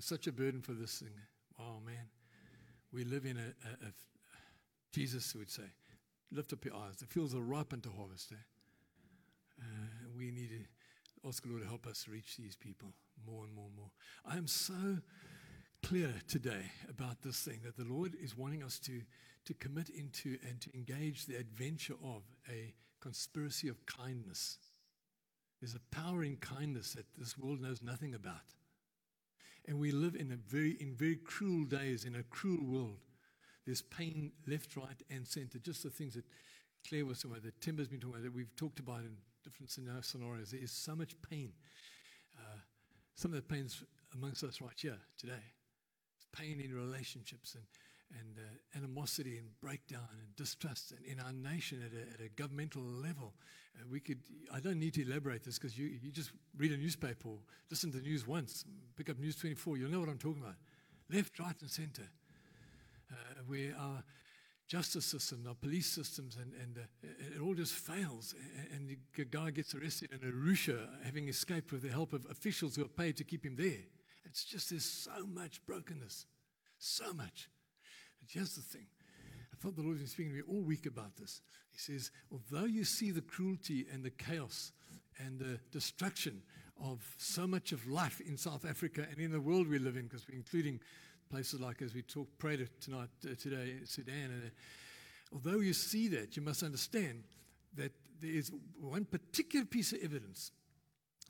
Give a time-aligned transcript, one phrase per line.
[0.00, 1.14] such a burden for this thing.
[1.58, 2.08] Wow, man.
[2.92, 3.92] We live in a, a, a
[4.92, 5.64] Jesus would say,
[6.32, 6.96] lift up your eyes.
[6.96, 8.32] The fields are ripe unto harvest.
[8.32, 8.36] Eh?
[9.60, 12.94] Uh, we need to ask the Lord to help us reach these people
[13.26, 13.90] more and more and more.
[14.24, 14.98] I am so
[15.82, 19.02] clear today about this thing that the Lord is wanting us to,
[19.44, 24.58] to commit into and to engage the adventure of a conspiracy of kindness.
[25.60, 28.54] There's a power in kindness that this world knows nothing about.
[29.66, 32.98] And we live in a very in very cruel days, in a cruel world.
[33.64, 35.58] There's pain left, right, and center.
[35.58, 36.24] Just the things that
[36.88, 39.70] Claire was talking about, that Timber's been talking about, that we've talked about in different
[39.70, 40.52] scenarios.
[40.52, 41.52] There is so much pain.
[42.38, 42.58] Uh,
[43.16, 43.82] some of the pains
[44.14, 45.44] amongst us right here today.
[46.16, 47.64] It's pain in relationships and
[48.20, 52.28] and uh, animosity and breakdown and distrust and in our nation at a, at a
[52.28, 53.34] governmental level.
[53.90, 54.18] We could,
[54.52, 57.38] I don't need to elaborate this because you, you just read a newspaper or
[57.70, 58.64] listen to the news once,
[58.96, 60.56] pick up News 24, you'll know what I'm talking about.
[61.12, 62.08] Left, right, and center.
[63.10, 63.14] Uh,
[63.46, 64.02] where our
[64.66, 68.34] justice system, our police systems, and, and uh, it all just fails.
[68.74, 72.84] And the guy gets arrested in Arusha, having escaped with the help of officials who
[72.84, 73.84] are paid to keep him there.
[74.24, 76.26] It's just there's so much brokenness,
[76.78, 77.48] so much.
[78.20, 78.86] But here's the thing.
[79.56, 81.40] I felt the Lord was speaking to me all week about this.
[81.72, 84.72] He says, although you see the cruelty and the chaos
[85.18, 86.42] and the destruction
[86.82, 90.04] of so much of life in South Africa and in the world we live in,
[90.04, 90.78] because we're including
[91.30, 94.14] places like, as we talk, prayed tonight, uh, today, Sudan.
[94.14, 94.50] And, uh,
[95.32, 97.24] although you see that, you must understand
[97.74, 100.52] that there is one particular piece of evidence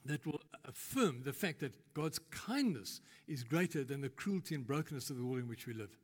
[0.05, 5.09] that will affirm the fact that God's kindness is greater than the cruelty and brokenness
[5.09, 5.97] of the world in which we live.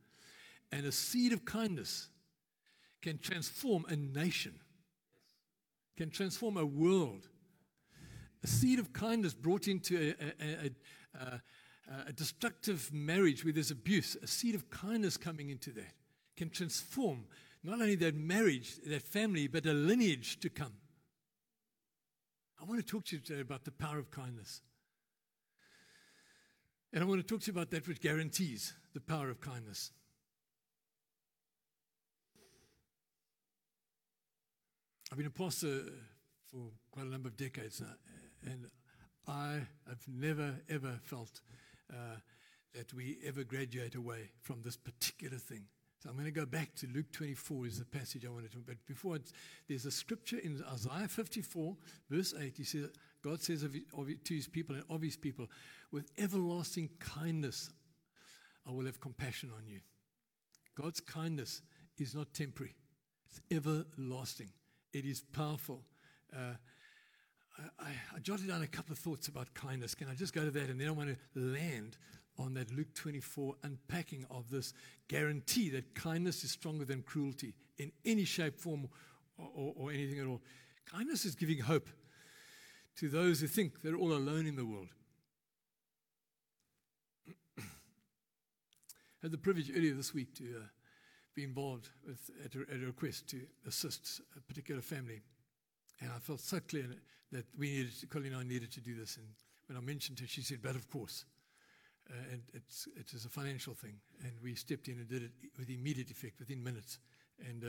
[0.72, 2.08] And a seed of kindness
[3.04, 4.54] can transform a nation,
[5.94, 7.28] can transform a world.
[8.42, 10.70] A seed of kindness brought into a, a,
[11.20, 11.38] a, uh,
[12.08, 15.92] a destructive marriage where there's abuse, a seed of kindness coming into that
[16.34, 17.26] can transform
[17.62, 20.72] not only that marriage, that family, but a lineage to come.
[22.58, 24.62] I want to talk to you today about the power of kindness.
[26.90, 29.92] And I want to talk to you about that which guarantees the power of kindness.
[35.14, 35.82] I've been a pastor
[36.50, 37.94] for quite a number of decades now,
[38.50, 38.66] and
[39.28, 41.40] I have never, ever felt
[41.88, 42.16] uh,
[42.74, 45.66] that we ever graduate away from this particular thing.
[46.00, 48.58] So I'm going to go back to Luke 24 is the passage I wanted to.
[48.58, 49.18] But before
[49.68, 51.76] there's a scripture in Isaiah 54,
[52.10, 52.54] verse 8.
[52.56, 52.88] He says,
[53.22, 55.46] God says of, of, to his people and of his people,
[55.92, 57.70] with everlasting kindness,
[58.68, 59.78] I will have compassion on you.
[60.74, 61.62] God's kindness
[61.98, 62.74] is not temporary;
[63.28, 64.50] it's everlasting.
[64.94, 65.82] It is powerful.
[66.32, 66.54] Uh,
[67.80, 69.94] I, I, jotted down a couple of thoughts about kindness.
[69.94, 70.70] Can I just go to that?
[70.70, 71.98] And then I want to land
[72.38, 74.72] on that Luke 24 unpacking of this
[75.08, 78.88] guarantee that kindness is stronger than cruelty in any shape, form,
[79.36, 80.40] or, or, or anything at all.
[80.86, 81.88] Kindness is giving hope
[82.96, 84.88] to those who think they're all alone in the world.
[87.58, 87.62] I
[89.22, 90.66] had the privilege earlier this week to uh,
[91.34, 95.22] be involved with, at, a, at a request to assist a particular family.
[96.00, 96.86] And I felt so clear
[97.32, 99.16] that we needed, to, Colleen and I needed to do this.
[99.16, 99.26] And
[99.66, 101.24] when I mentioned her, she said, but of course.
[102.10, 103.94] Uh, and it's, it is a financial thing.
[104.22, 106.98] And we stepped in and did it with immediate effect, within minutes.
[107.48, 107.68] And uh,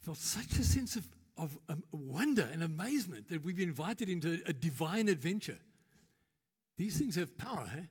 [0.00, 1.06] felt such a sense of,
[1.36, 5.58] of um, wonder and amazement that we've been invited into a divine adventure.
[6.76, 7.82] These things have power, eh?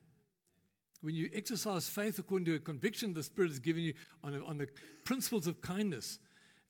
[1.00, 3.94] When you exercise faith according to a conviction the Spirit has given you
[4.24, 4.68] on, a, on the
[5.04, 6.18] principles of kindness,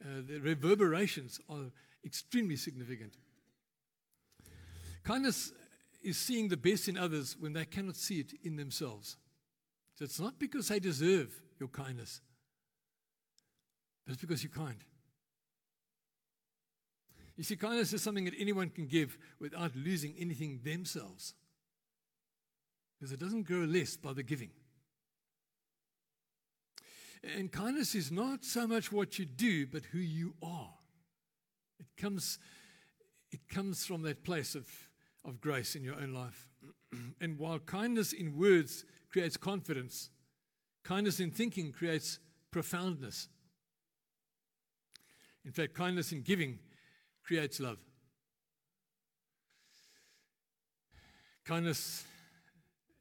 [0.04, 1.70] uh, the reverberations are
[2.04, 3.14] extremely significant.
[5.04, 5.52] Kindness
[6.02, 9.16] is seeing the best in others when they cannot see it in themselves.
[9.94, 12.20] So it's not because they deserve your kindness,
[14.04, 14.84] but it's because you're kind.
[17.36, 21.34] You see, kindness is something that anyone can give without losing anything themselves.
[22.98, 24.50] Because it doesn't grow less by the giving.
[27.36, 30.70] And kindness is not so much what you do, but who you are.
[31.78, 32.38] It comes,
[33.30, 34.68] it comes from that place of,
[35.24, 36.48] of grace in your own life.
[37.20, 40.10] and while kindness in words creates confidence,
[40.84, 42.18] kindness in thinking creates
[42.50, 43.28] profoundness.
[45.44, 46.58] In fact, kindness in giving
[47.24, 47.78] creates love.
[51.44, 52.04] Kindness,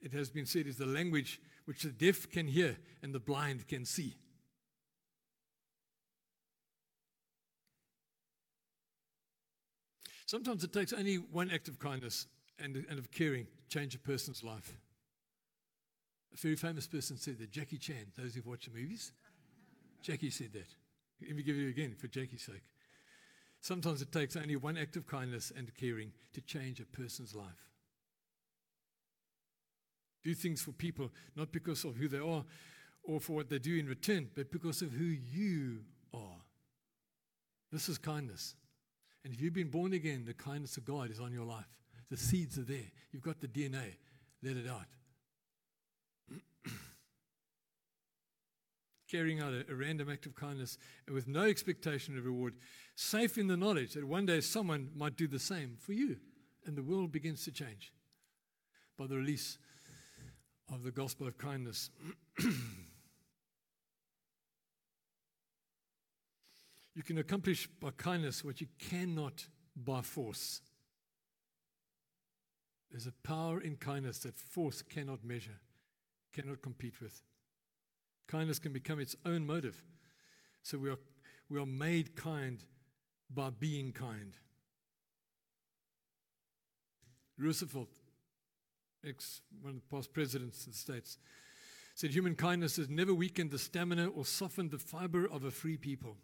[0.02, 3.68] it has been said, is the language which the deaf can hear and the blind
[3.68, 4.16] can see.
[10.26, 12.28] Sometimes it takes only one act of kindness
[12.60, 14.78] and, and of caring to change a person's life.
[16.34, 19.14] A very famous person said that Jackie Chan, those who've watched the movies,
[20.02, 20.68] Jackie said that.
[21.22, 22.64] Let me give you again for Jackie's sake.
[23.62, 27.68] Sometimes it takes only one act of kindness and caring to change a person's life.
[30.24, 32.44] Do things for people not because of who they are
[33.04, 35.80] or for what they do in return, but because of who you
[36.14, 36.42] are.
[37.72, 38.56] This is kindness.
[39.24, 41.66] And if you've been born again, the kindness of God is on your life.
[42.10, 42.92] The seeds are there.
[43.12, 43.96] You've got the DNA.
[44.44, 44.86] Let it out.
[49.12, 50.78] Carrying out a, a, random act of kindness
[51.12, 52.54] with no expectation of reward,
[52.96, 56.18] safe in the knowledge that one day someone might do the same for you,
[56.66, 57.92] and the world begins to change
[58.98, 59.58] by the release
[60.74, 61.90] of the gospel of kindness.
[66.96, 70.62] you can accomplish by kindness what you cannot by force.
[72.92, 75.60] There's a power in kindness that force cannot measure,
[76.34, 77.22] cannot compete with.
[78.28, 79.84] Kindness can become its own motive.
[80.64, 81.00] So we are,
[81.50, 82.64] we are made kind
[83.30, 84.34] by being kind.
[87.38, 87.90] Roosevelt,
[89.08, 91.18] ex one of the past presidents of the States,
[91.96, 95.78] said human kindness has never weakened the stamina or softened the fiber of a free
[95.78, 96.18] people.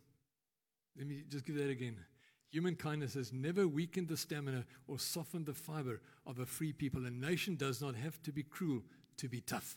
[0.97, 1.97] Let me just give that again.
[2.51, 7.05] Human kindness has never weakened the stamina or softened the fiber of a free people.
[7.07, 8.83] A nation does not have to be cruel
[9.17, 9.75] to be tough.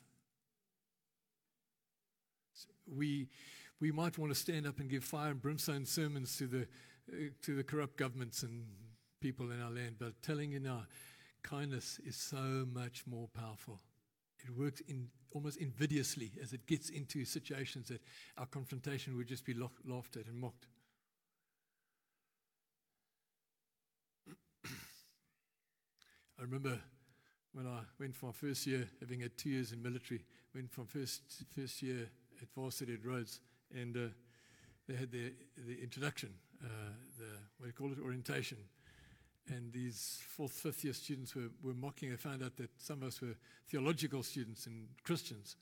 [2.86, 3.28] We,
[3.80, 6.66] we might want to stand up and give fire and brimstone sermons to the,
[7.10, 8.66] uh, to the corrupt governments and
[9.22, 10.84] people in our land, but telling you now,
[11.46, 13.80] kindness is so much more powerful.
[14.40, 18.02] It works in, almost invidiously as it gets into situations that
[18.36, 20.66] our confrontation would just be laughed at and mocked.
[26.38, 26.80] I remember
[27.52, 30.86] when I went for my first year, having had two years in military, went from
[30.86, 31.22] first
[31.54, 32.08] first year
[32.42, 33.40] at varsity at Rhodes,
[33.74, 34.08] and uh,
[34.88, 35.32] they had the
[35.66, 36.68] the introduction, uh,
[37.18, 37.24] the
[37.56, 38.58] what do you call it, orientation,
[39.48, 42.10] and these fourth, fifth year students were, were mocking.
[42.10, 43.36] They found out that some of us were
[43.68, 45.56] theological students and Christians,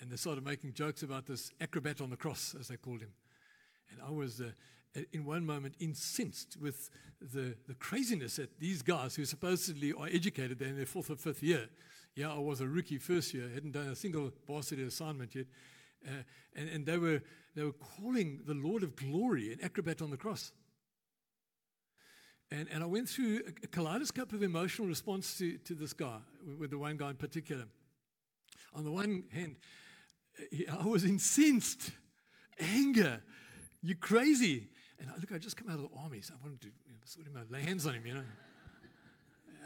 [0.00, 3.12] and they started making jokes about this acrobat on the cross, as they called him.
[3.90, 4.50] And I was uh,
[5.12, 6.90] in one moment incensed with
[7.20, 11.16] the, the craziness that these guys who supposedly are educated, they're in their fourth or
[11.16, 11.68] fifth year.
[12.14, 15.46] Yeah, I was a rookie first year, hadn't done a single varsity assignment yet.
[16.06, 16.22] Uh,
[16.56, 17.22] and, and they were
[17.54, 20.52] they were calling the Lord of glory an acrobat on the cross.
[22.52, 26.18] And, and I went through a, a kaleidoscope of emotional response to, to this guy,
[26.58, 27.64] with the one guy in particular.
[28.74, 29.56] On the one hand,
[30.70, 31.92] I was incensed,
[32.58, 33.22] anger,
[33.82, 34.68] you're crazy.
[35.00, 36.92] And I, look, I just come out of the army, so I wanted to you
[36.92, 38.24] know, sort out, lay hands on him, you know.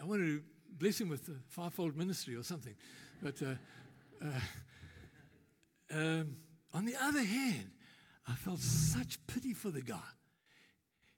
[0.01, 0.43] I wanted to
[0.79, 2.75] bless him with the fivefold ministry or something.
[3.21, 4.41] But uh, uh,
[5.93, 6.37] um,
[6.73, 7.71] on the other hand,
[8.29, 9.99] I felt such pity for the guy.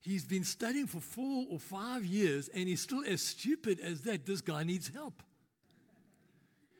[0.00, 4.26] He's been studying for four or five years and he's still as stupid as that.
[4.26, 5.22] This guy needs help.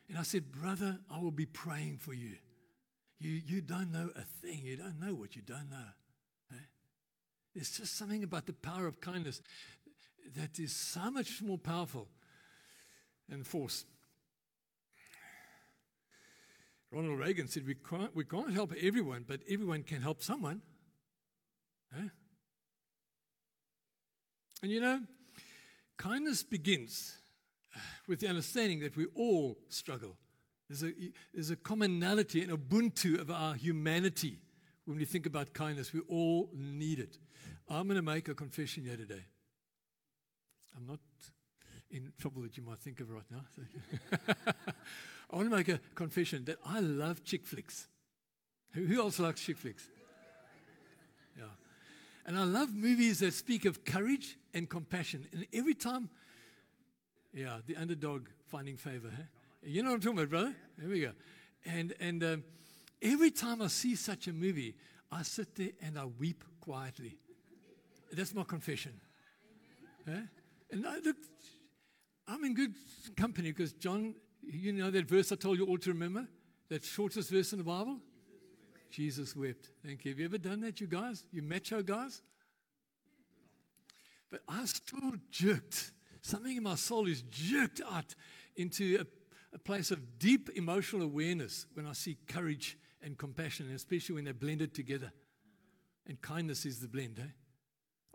[0.09, 2.37] And I said, Brother, I will be praying for you.
[3.21, 4.61] You, you don't know a thing.
[4.63, 5.89] You don't know what you don't know.
[6.53, 6.65] Eh?
[7.55, 9.43] There's just something about the power of kindness
[10.37, 12.09] that is so much more powerful
[13.29, 13.85] than force.
[16.91, 20.63] Ronald Reagan said, we can't, we can't help everyone, but everyone can help someone.
[21.95, 22.09] Huh?
[24.63, 25.01] And you know,
[25.97, 27.17] kindness begins
[27.75, 30.17] uh, with the understanding that we all struggle.
[30.69, 30.93] There's a,
[31.33, 34.39] there's a commonality and ubuntu of our humanity
[34.85, 35.93] when we think about kindness.
[35.93, 37.19] We all need it.
[37.69, 39.25] I'm going to make a confession here today.
[40.77, 41.01] I'm not
[41.91, 43.45] in trouble that you might think of right now.
[45.31, 47.89] I want to make a confession that I love chick flicks.
[48.73, 49.85] Who, who else likes chick flicks?
[51.37, 51.45] Yeah.
[52.27, 55.27] And I love movies that speak of courage and compassion.
[55.33, 56.11] And every time,
[57.33, 59.11] yeah, the underdog finding favor.
[59.15, 59.23] Huh?
[59.63, 60.55] You know what I'm talking about, brother?
[60.81, 61.13] Here we go.
[61.65, 62.45] And, and um,
[63.01, 64.75] every time I see such a movie,
[65.11, 67.17] I sit there and I weep quietly.
[68.13, 68.93] That's my confession.
[70.07, 70.21] Eh?
[70.73, 71.17] And I, look,
[72.27, 72.75] I'm in good
[73.17, 76.27] company because John, you know that verse I told you all to remember?
[76.69, 77.99] That shortest verse in the Bible?
[78.91, 79.71] Jesus wept.
[79.85, 80.13] Thank you.
[80.13, 81.25] Have you ever done that, you guys?
[81.31, 82.23] You macho guys?
[84.31, 85.93] But I'm still jerked.
[86.21, 88.15] Something in my soul is jerked out
[88.57, 89.07] into a,
[89.55, 94.25] a place of deep emotional awareness when I see courage and compassion, and especially when
[94.25, 95.13] they're blended together.
[96.07, 97.31] And kindness is the blend, eh?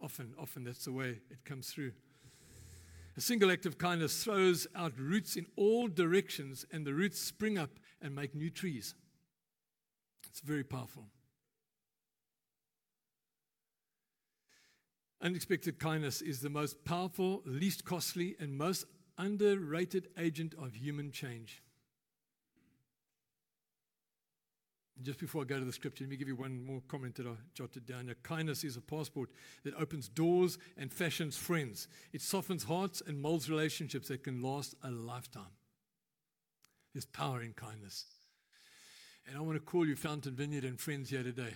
[0.01, 1.93] Often, often that's the way it comes through.
[3.15, 7.58] A single act of kindness throws out roots in all directions, and the roots spring
[7.58, 7.70] up
[8.01, 8.96] and make new trees.
[10.27, 11.05] It's very powerful.
[15.24, 18.86] Unexpected kindness is the most powerful, least costly, and most
[19.18, 21.63] underrated agent of human change.
[25.01, 27.25] Just before I go to the scripture, let me give you one more comment that
[27.25, 28.13] I jotted down.
[28.22, 29.30] Kindness is a passport
[29.63, 31.88] that opens doors and fashions friends.
[32.12, 35.56] It softens hearts and molds relationships that can last a lifetime.
[36.94, 38.06] There's power in kindness.
[39.25, 41.53] And I want to call you Fountain Vineyard and friends here today.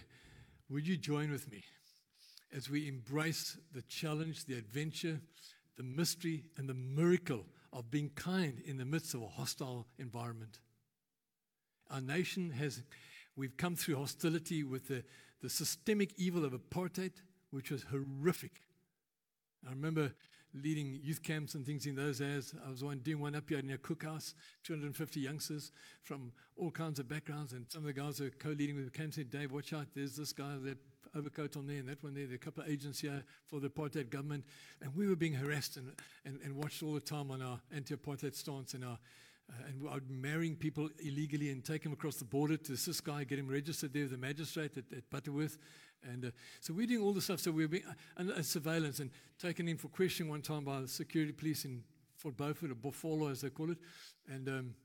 [0.69, 1.65] Would you join with me
[2.55, 5.19] as we embrace the challenge, the adventure,
[5.75, 10.59] the mystery, and the miracle of being kind in the midst of a hostile environment?
[11.89, 12.83] Our nation has
[13.37, 15.03] We've come through hostility with the,
[15.41, 17.13] the systemic evil of apartheid,
[17.51, 18.63] which was horrific.
[19.65, 20.11] I remember
[20.63, 22.53] leading youth camps and things in those days.
[22.65, 24.33] I was one, doing one up here near Cookhouse,
[24.63, 25.71] 250 youngsters
[26.03, 27.53] from all kinds of backgrounds.
[27.53, 29.87] And some of the guys were co leading with the camp said, Dave, watch out.
[29.95, 30.77] There's this guy, with that
[31.15, 32.25] overcoat on there, and that one there.
[32.25, 34.45] There are a couple of agents here for the apartheid government.
[34.81, 35.91] And we were being harassed and,
[36.25, 38.97] and, and watched all the time on our anti apartheid stance and our
[39.49, 43.23] uh, and I'd marrying people illegally and take them across the border to this guy,
[43.23, 45.57] get him registered there with the magistrate at, at Butterworth.
[46.11, 47.39] And uh, so we're doing all the stuff.
[47.39, 50.87] So we're being uh, under surveillance and taken in for questioning one time by the
[50.87, 51.83] security police in
[52.15, 53.77] Fort Beaufort, or Buffalo as they call it.
[54.27, 54.75] And um,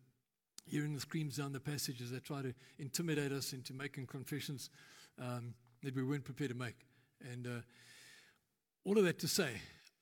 [0.67, 4.71] hearing the screams down the passages, they try to intimidate us into making confessions
[5.19, 6.77] um, that we weren't prepared to make.
[7.33, 7.61] And uh,
[8.85, 9.51] all of that to say,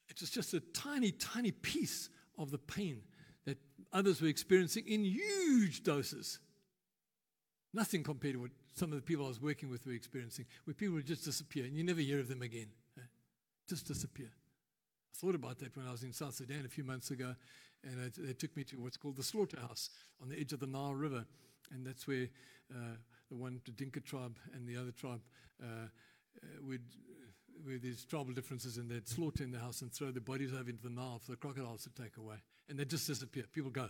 [0.09, 3.03] it was just a tiny, tiny piece of the pain
[3.47, 3.59] that
[3.93, 6.41] others were experiencing in huge doses.
[7.73, 10.75] Nothing compared to what some of the people I was working with were experiencing, where
[10.75, 12.69] people would just disappear and you never hear of them again.
[12.99, 13.03] Eh?
[13.69, 14.29] Just disappear.
[14.29, 17.35] I thought about that when I was in South Sudan a few months ago,
[17.85, 19.91] and it, they took me to what's called the slaughterhouse
[20.23, 21.25] on the edge of the Nile River,
[21.73, 22.29] and that's where
[22.75, 22.97] uh,
[23.29, 25.21] the one, the Dinka tribe, and the other tribe
[25.63, 25.87] uh,
[26.43, 26.83] uh, would
[27.65, 30.71] where there's tribal differences and they'd slaughter in the house and throw the bodies over
[30.71, 32.37] into the Nile for the crocodiles to take away.
[32.69, 33.45] And they just disappear.
[33.53, 33.89] People go.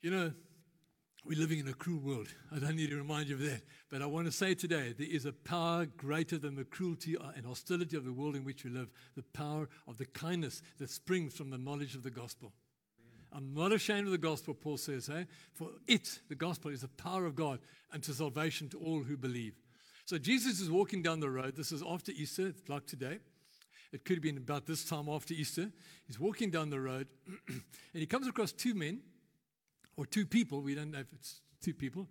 [0.00, 0.32] You know,
[1.24, 2.28] we're living in a cruel world.
[2.54, 3.62] I don't need to remind you of that.
[3.90, 7.46] But I want to say today there is a power greater than the cruelty and
[7.46, 11.34] hostility of the world in which we live, the power of the kindness that springs
[11.34, 12.52] from the knowledge of the gospel.
[13.32, 15.24] I'm not ashamed of the gospel, Paul says, eh?
[15.54, 17.58] for it, the gospel, is the power of God
[17.92, 19.54] unto salvation to all who believe.
[20.04, 21.56] So Jesus is walking down the road.
[21.56, 23.18] This is after Easter, like today.
[23.92, 25.70] It could have been about this time after Easter.
[26.06, 27.08] He's walking down the road
[27.48, 27.62] and
[27.92, 29.00] he comes across two men
[29.96, 30.60] or two people.
[30.60, 32.08] We don't know if it's two people.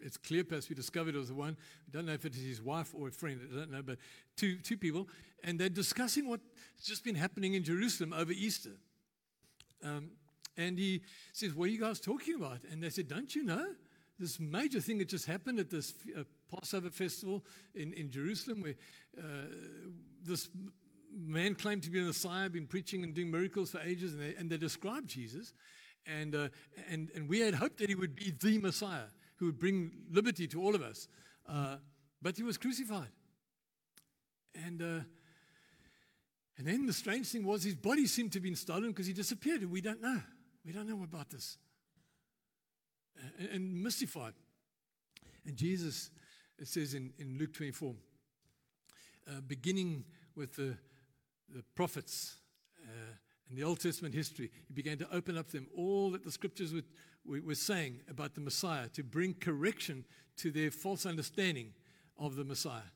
[0.00, 1.56] It's clear, perhaps we discovered it was the one.
[1.86, 3.40] We don't know if it is his wife or a friend.
[3.52, 3.98] I don't know, but
[4.36, 5.08] two, two people.
[5.42, 6.44] And they're discussing what's
[6.84, 8.70] just been happening in Jerusalem over Easter.
[9.82, 10.10] Um,
[10.56, 11.02] and he
[11.32, 12.58] says, What are you guys talking about?
[12.70, 13.66] And they said, Don't you know?
[14.18, 16.22] This major thing that just happened at this uh,
[16.54, 18.74] Passover festival in, in Jerusalem, where
[19.18, 19.46] uh,
[20.24, 20.48] this
[21.12, 24.34] man claimed to be the Messiah, been preaching and doing miracles for ages, and they,
[24.36, 25.52] and they described Jesus.
[26.06, 26.48] And, uh,
[26.90, 29.06] and, and we had hoped that he would be the Messiah
[29.36, 31.08] who would bring liberty to all of us.
[31.48, 31.76] Uh,
[32.20, 33.10] but he was crucified.
[34.66, 35.04] And, uh,
[36.56, 39.12] and then the strange thing was his body seemed to have been stolen because he
[39.12, 39.62] disappeared.
[39.62, 40.20] And we don't know.
[40.64, 41.58] We don't know about this.
[43.38, 44.34] And, and mystified.
[45.46, 46.10] And Jesus
[46.58, 47.94] it says in, in Luke 24,
[49.26, 50.04] uh, beginning
[50.36, 50.76] with the,
[51.54, 52.36] the prophets
[52.84, 53.14] uh,
[53.54, 56.74] and the Old Testament history, he began to open up them all that the scriptures
[56.74, 56.86] would,
[57.24, 60.04] were saying about the Messiah to bring correction
[60.38, 61.72] to their false understanding
[62.18, 62.90] of the Messiah.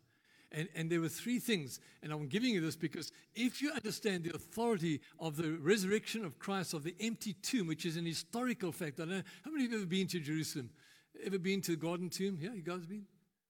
[0.50, 4.25] And, and there were three things, and I'm giving you this because if you understand
[4.25, 8.73] the authority of the resurrection of Christ, of the empty tomb, which is an historical
[8.73, 10.71] fact, I don't know, how many of you have ever been to Jerusalem?
[11.25, 12.37] Ever been to the Garden Tomb?
[12.41, 13.05] Yeah, you guys been?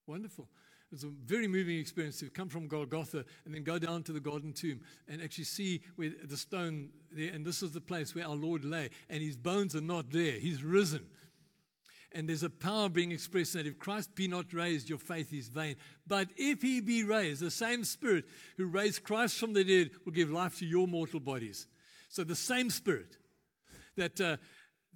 [0.07, 0.47] Wonderful.
[0.90, 4.21] It's a very moving experience to come from Golgotha and then go down to the
[4.21, 8.26] garden tomb and actually see where the stone there, and this is the place where
[8.26, 10.33] our Lord lay, and his bones are not there.
[10.33, 11.07] He's risen.
[12.12, 15.49] And there's a power being expressed that if Christ be not raised, your faith is
[15.49, 15.76] vain.
[16.07, 18.25] But if he be raised, the same Spirit
[18.57, 21.66] who raised Christ from the dead will give life to your mortal bodies.
[22.09, 23.18] So the same Spirit
[23.97, 24.38] that, uh,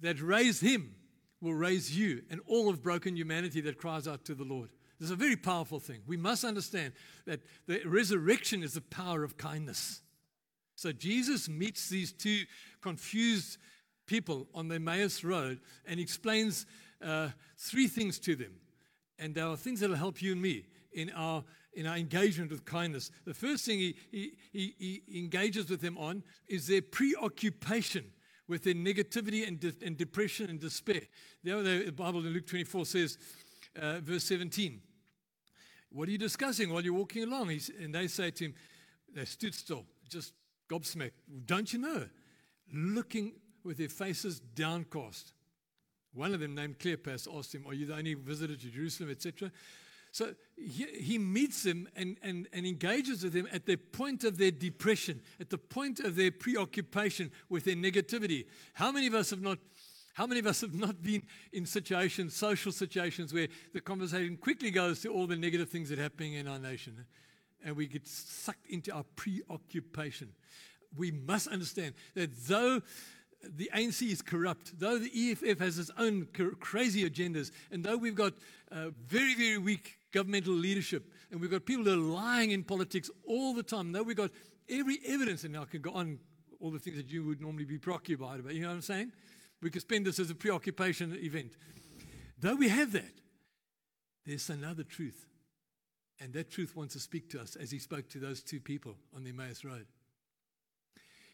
[0.01, 0.95] that raised him
[1.39, 4.69] will raise you and all of broken humanity that cries out to the Lord.
[4.99, 6.01] This is a very powerful thing.
[6.07, 6.93] We must understand
[7.25, 10.01] that the resurrection is the power of kindness.
[10.75, 12.43] So Jesus meets these two
[12.81, 13.57] confused
[14.05, 16.65] people on the Emmaus Road and explains
[17.03, 18.53] uh, three things to them.
[19.19, 22.51] And there are things that will help you and me in our, in our engagement
[22.51, 23.11] with kindness.
[23.25, 28.05] The first thing he, he, he, he engages with them on is their preoccupation
[28.47, 31.01] with their negativity and, de- and depression and despair.
[31.43, 33.17] The Bible in Luke 24 says,
[33.79, 34.81] uh, verse 17,
[35.91, 37.49] What are you discussing while you're walking along?
[37.49, 38.55] He's, and they say to him,
[39.13, 40.33] They stood still, just
[40.69, 41.11] gobsmacked.
[41.45, 42.07] Don't you know?
[42.73, 45.33] Looking with their faces downcast.
[46.13, 49.51] One of them, named Cleopas, asked him, Are you the only visitor to Jerusalem, etc.?
[50.11, 54.37] So he, he meets them and, and, and engages with them at the point of
[54.37, 58.45] their depression, at the point of their preoccupation with their negativity.
[58.75, 59.57] How many of us have not?
[60.13, 64.69] How many of us have not been in situations, social situations, where the conversation quickly
[64.69, 67.05] goes to all the negative things that are happening in our nation
[67.65, 70.29] and we get sucked into our preoccupation?
[70.95, 72.81] We must understand that though
[73.43, 76.27] the ANC is corrupt, though the EFF has its own
[76.59, 78.33] crazy agendas, and though we've got
[78.71, 83.09] uh, very, very weak governmental leadership, and we've got people that are lying in politics
[83.25, 84.31] all the time, though we've got
[84.69, 86.19] every evidence, and I can go on
[86.59, 88.53] all the things that you would normally be preoccupied about.
[88.53, 89.11] You know what I'm saying?
[89.63, 91.53] We could spend this as a preoccupation event.
[92.39, 93.13] Though we have that,
[94.25, 95.25] there's another truth.
[96.19, 98.95] And that truth wants to speak to us as he spoke to those two people
[99.15, 99.87] on the Emmaus Road.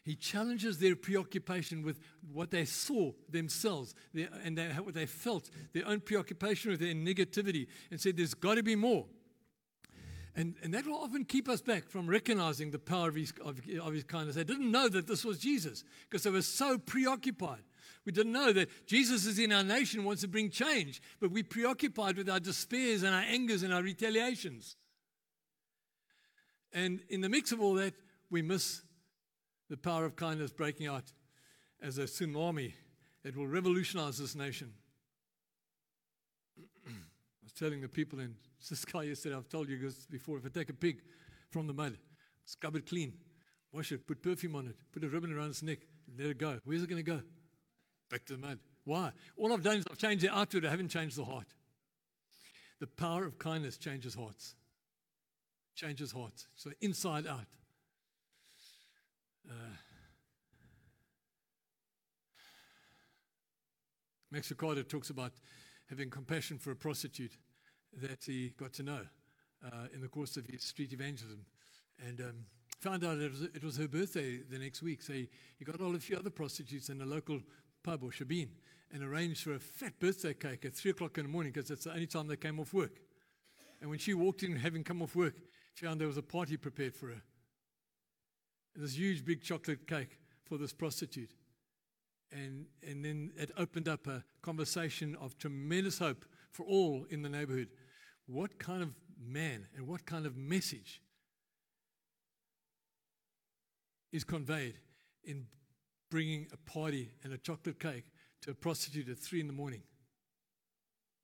[0.02, 2.00] He challenges their preoccupation with
[2.32, 6.94] what they saw themselves their, and their, what they felt, their own preoccupation with their
[6.94, 9.06] negativity, and said, There's got to be more.
[10.34, 13.60] And, and that will often keep us back from recognizing the power of his, of,
[13.82, 14.36] of his kindness.
[14.36, 17.62] They didn't know that this was Jesus because they were so preoccupied.
[18.04, 21.44] We didn't know that Jesus is in our nation, wants to bring change, but we're
[21.44, 24.76] preoccupied with our despairs and our angers and our retaliations.
[26.72, 27.94] And in the mix of all that,
[28.30, 28.82] we miss
[29.68, 31.04] the power of kindness breaking out
[31.82, 32.72] as a tsunami
[33.22, 34.72] that will revolutionize this nation.
[36.86, 36.92] I
[37.42, 40.70] was telling the people in Ciskei yesterday, I've told you this before, if I take
[40.70, 41.02] a pig
[41.50, 41.96] from the mud,
[42.44, 43.12] scrub it clean,
[43.72, 45.78] wash it, put perfume on it, put a ribbon around its neck,
[46.18, 46.60] let it go.
[46.64, 47.20] Where's it going to go?
[48.10, 48.58] Back to the mud.
[48.84, 49.12] Why?
[49.36, 51.46] All I've done is I've changed the outward, I haven't changed the heart.
[52.80, 54.54] The power of kindness changes hearts.
[55.74, 56.48] Changes hearts.
[56.56, 57.46] So inside out.
[59.48, 59.52] Uh,
[64.30, 65.32] Max Lucado talks about
[65.88, 67.32] having compassion for a prostitute
[68.00, 69.00] that he got to know
[69.64, 71.44] uh, in the course of his street evangelism.
[72.06, 72.34] And um,
[72.80, 75.02] found out it was, it was, her birthday the next week.
[75.02, 77.40] So he, he got all a few other prostitutes in a local
[77.82, 78.48] pub or shebeen
[78.92, 81.84] and arranged for a fat birthday cake at 3 o'clock in the morning because that's
[81.84, 83.00] the only time they came off work.
[83.80, 85.34] And when she walked in, having come off work,
[85.74, 87.22] she found there was a party prepared for her
[88.76, 91.32] this huge big chocolate cake for this prostitute.
[92.32, 97.28] And, and then it opened up a conversation of tremendous hope for all in the
[97.28, 97.68] neighborhood.
[98.26, 98.90] What kind of
[99.20, 101.02] man and what kind of message
[104.12, 104.76] is conveyed
[105.24, 105.46] in
[106.10, 108.04] bringing a party and a chocolate cake
[108.42, 109.82] to a prostitute at three in the morning?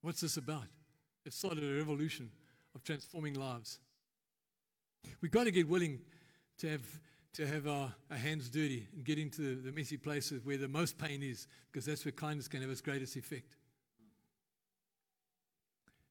[0.01, 0.63] What's this about?
[1.25, 2.31] It started a revolution
[2.73, 3.79] of transforming lives.
[5.21, 5.99] We've got to get willing
[6.59, 6.81] to have
[7.33, 10.67] to have our, our hands dirty and get into the, the messy places where the
[10.67, 13.55] most pain is, because that's where kindness can have its greatest effect.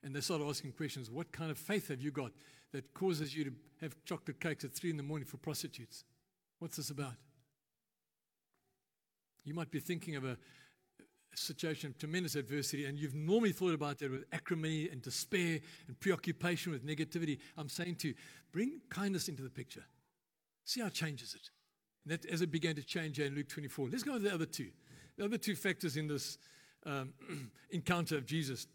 [0.05, 2.31] And they start asking questions What kind of faith have you got
[2.73, 6.05] that causes you to have chocolate cakes at three in the morning for prostitutes?
[6.61, 7.15] What's this about?
[9.47, 10.37] You might be thinking of a,
[11.39, 16.01] situation of tremendous adversity, and you've normally thought about that with acrimony and despair and
[16.01, 17.39] preoccupation with negativity.
[17.59, 18.15] I'm saying to you,
[18.53, 19.85] bring kindness into the picture.
[20.65, 21.51] See how it changes it.
[22.05, 23.91] And that as it began to change in Luke 24.
[23.91, 24.71] Let's go to the other two.
[25.19, 26.39] The other two factors in this
[26.87, 27.13] um,
[27.71, 28.67] encounter of Jesus.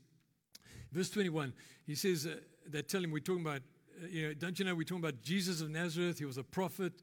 [0.92, 1.54] Verse 21,
[1.88, 2.36] he says, uh,
[2.70, 3.62] they tell him, we're talking about,
[4.04, 6.20] uh, you know, don't you know, we're talking about Jesus of Nazareth.
[6.20, 6.94] He was a prophet,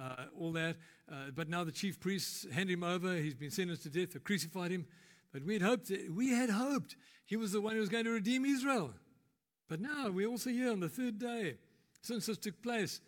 [0.00, 0.76] uh, all that.
[1.10, 3.16] Uh, but now the chief priests hand him over.
[3.16, 4.12] He's been sentenced to death.
[4.12, 4.86] They crucified him.
[5.32, 8.10] But we had hoped, we had hoped he was the one who was going to
[8.10, 8.92] redeem Israel.
[9.68, 11.56] But now we're also here on the third day
[12.02, 13.00] since this took place.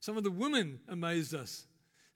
[0.00, 1.66] Some of the women amazed us.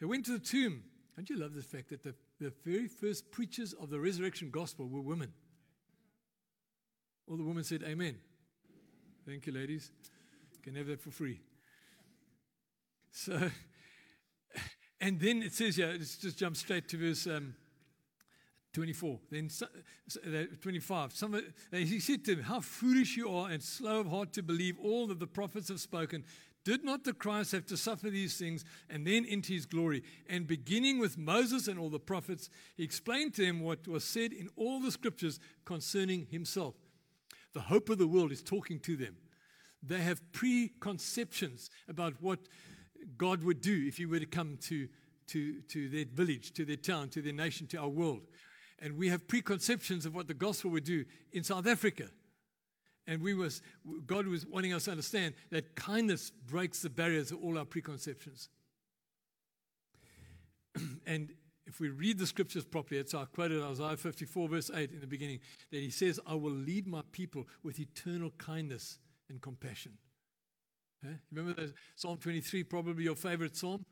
[0.01, 0.83] They went to the tomb.
[1.17, 4.89] Don't you love the fact that the, the very first preachers of the resurrection gospel
[4.89, 5.33] were women?
[7.29, 8.17] All the women said, Amen.
[9.27, 9.91] Thank you, ladies.
[10.53, 11.41] You can have that for free.
[13.13, 13.51] So,
[15.01, 17.55] and then it says, yeah, let's just jump straight to verse um,
[18.73, 19.19] 24.
[19.31, 19.51] Then
[20.27, 21.13] uh, 25.
[21.13, 24.77] Some, he said to them, How foolish you are and slow of heart to believe
[24.79, 26.25] all that the prophets have spoken.
[26.63, 30.03] Did not the Christ have to suffer these things and then into his glory?
[30.29, 34.33] And beginning with Moses and all the prophets, he explained to them what was said
[34.33, 36.75] in all the scriptures concerning himself.
[37.55, 39.17] The hope of the world is talking to them.
[39.83, 42.41] They have preconceptions about what
[43.17, 44.89] God would do if He were to come to,
[45.29, 48.23] to, to their village, to their town, to their nation, to our world.
[48.79, 52.07] And we have preconceptions of what the gospel would do in South Africa.
[53.07, 53.63] And we was,
[54.07, 58.49] God was wanting us to understand that kindness breaks the barriers of all our preconceptions.
[61.07, 61.31] and
[61.67, 65.07] if we read the scriptures properly, it's I quoted Isaiah 54, verse 8 in the
[65.07, 69.93] beginning, that he says, I will lead my people with eternal kindness and compassion.
[71.33, 73.85] Remember that Psalm 23, probably your favorite psalm?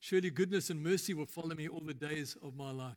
[0.00, 2.96] Surely goodness and mercy will follow me all the days of my life.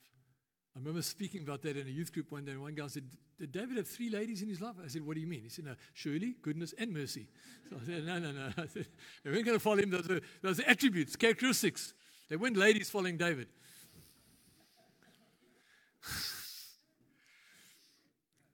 [0.75, 3.04] I remember speaking about that in a youth group one day, and one guy said,
[3.39, 4.75] Did David have three ladies in his life?
[4.84, 5.43] I said, What do you mean?
[5.43, 7.28] He said, No, surely, goodness, and mercy.
[7.69, 8.49] So I said, No, no, no.
[8.58, 8.88] I said,
[9.23, 9.91] They weren't going to follow him.
[9.91, 11.93] Those are, those are attributes, characteristics.
[12.30, 13.47] They weren't ladies following David.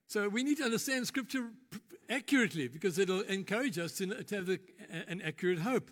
[0.07, 1.49] so we need to understand Scripture
[2.11, 4.59] accurately because it'll encourage us to, to have the,
[5.07, 5.89] an accurate hope.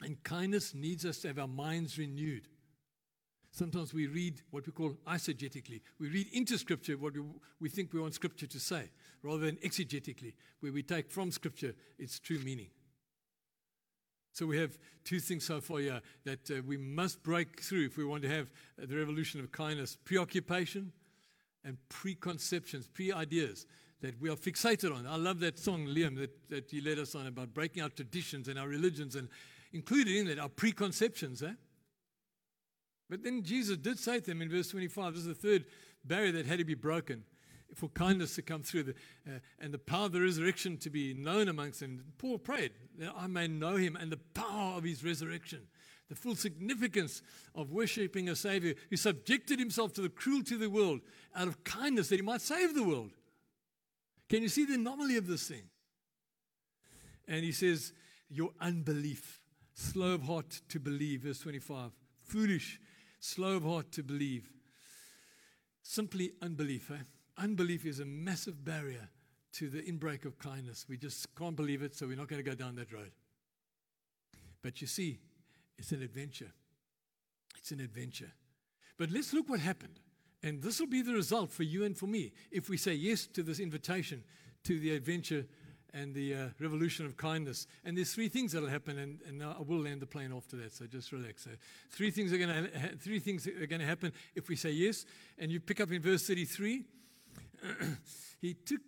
[0.00, 2.46] And kindness needs us to have our minds renewed.
[3.50, 5.80] Sometimes we read what we call eisegetically.
[5.98, 7.22] We read into Scripture what we,
[7.60, 8.90] we think we want Scripture to say,
[9.22, 12.68] rather than exegetically, where we take from Scripture its true meaning.
[14.32, 17.96] So we have two things so far here that uh, we must break through if
[17.96, 20.92] we want to have uh, the revolution of kindness preoccupation
[21.64, 23.66] and preconceptions, pre ideas
[24.00, 25.06] that we are fixated on.
[25.06, 28.48] I love that song, Liam, that, that you led us on about breaking our traditions
[28.48, 29.28] and our religions and
[29.72, 31.42] included in that our preconceptions.
[31.42, 31.52] Eh?
[33.10, 35.64] But then Jesus did say to them in verse 25, this is the third
[36.04, 37.24] barrier that had to be broken
[37.74, 38.94] for kindness to come through the,
[39.26, 42.02] uh, and the power of the resurrection to be known amongst them.
[42.18, 45.62] Paul prayed that I may know him and the power of his resurrection,
[46.08, 47.20] the full significance
[47.54, 51.00] of worshipping a Savior who subjected himself to the cruelty of the world
[51.34, 53.10] out of kindness that he might save the world.
[54.28, 55.64] Can you see the anomaly of this thing?
[57.26, 57.92] And he says,
[58.28, 59.40] Your unbelief,
[59.74, 62.80] slow of heart to believe, verse 25, foolish
[63.20, 64.50] slow of heart to believe.
[65.82, 66.90] Simply unbelief.
[66.90, 67.02] Eh?
[67.38, 69.08] Unbelief is a massive barrier
[69.52, 70.86] to the inbreak of kindness.
[70.88, 73.12] We just can't believe it, so we're not going to go down that road.
[74.62, 75.18] But you see,
[75.78, 76.52] it's an adventure.
[77.56, 78.32] It's an adventure.
[78.98, 80.00] But let's look what happened.
[80.42, 83.26] And this will be the result for you and for me if we say yes
[83.28, 84.22] to this invitation
[84.64, 85.46] to the adventure
[85.94, 87.66] and the uh, revolution of kindness.
[87.84, 90.74] And there's three things that'll happen, and, and I will land the plane after that.
[90.74, 91.44] So just relax.
[91.44, 91.50] So
[91.90, 95.06] three things are going to ha- to happen if we say yes.
[95.38, 96.84] And you pick up in verse 33.
[98.40, 98.80] he took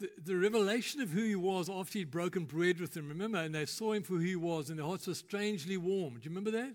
[0.00, 3.08] the, the revelation of who he was after he'd broken bread with them.
[3.08, 6.14] Remember, and they saw him for who he was, and their hearts were strangely warm.
[6.14, 6.74] Do you remember that?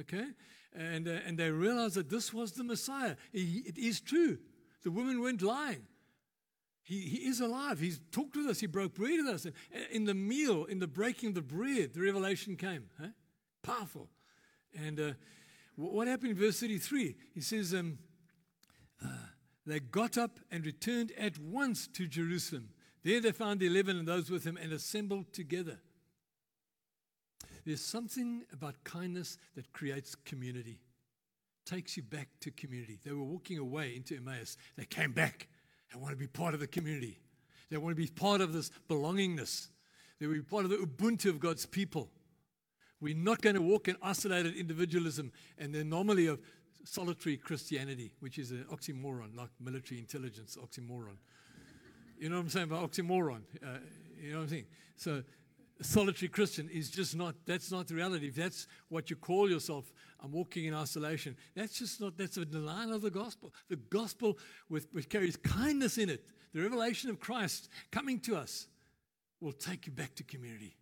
[0.00, 0.26] Okay,
[0.78, 3.16] and uh, and they realized that this was the Messiah.
[3.32, 4.38] He, it is true.
[4.84, 5.86] The women weren't lying.
[6.82, 7.80] He, he is alive.
[7.80, 8.60] He's talked with us.
[8.60, 9.44] He broke bread with us.
[9.44, 9.54] And
[9.90, 12.84] in the meal, in the breaking of the bread, the revelation came.
[12.98, 13.08] Huh?
[13.62, 14.08] Powerful.
[14.74, 15.12] And uh,
[15.76, 17.14] what happened in verse 33?
[17.34, 17.98] He says, um,
[19.04, 19.08] uh,
[19.66, 22.70] They got up and returned at once to Jerusalem.
[23.04, 25.80] There they found the eleven and those with him and assembled together.
[27.68, 30.80] There's something about kindness that creates community,
[31.66, 32.98] takes you back to community.
[33.04, 34.56] They were walking away into Emmaus.
[34.76, 35.48] They came back
[35.92, 37.18] they want to be part of the community.
[37.70, 39.68] They want to be part of this belongingness.
[40.18, 42.10] They want to be part of the Ubuntu of God's people.
[43.00, 46.40] We're not going to walk in isolated individualism and the anomaly of
[46.84, 51.16] solitary Christianity, which is an oxymoron, like military intelligence oxymoron.
[52.18, 53.42] You know what I'm saying about oxymoron?
[53.62, 53.78] Uh,
[54.20, 54.66] you know what I'm saying?
[54.96, 55.22] So,
[55.84, 58.28] solitary Christian is just not, that's not the reality.
[58.28, 61.36] If that's what you call yourself, I'm walking in isolation.
[61.54, 63.54] That's just not, that's a denial of the gospel.
[63.68, 64.38] The gospel
[64.68, 68.66] with, which carries kindness in it, the revelation of Christ coming to us,
[69.40, 70.76] will take you back to community.